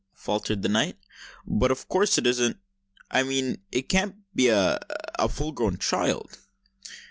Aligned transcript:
faltered 0.15 0.63
the 0.63 0.67
knight. 0.67 0.97
"But 1.45 1.69
of 1.69 1.87
course 1.87 2.17
it 2.17 2.25
isn't—I 2.25 3.21
mean—it 3.21 3.87
can't 3.87 4.15
be—a—a—full 4.33 5.51
grown 5.51 5.77
child?" 5.77 6.39